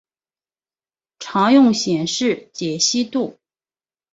[1.19, 3.37] 常用显示解析度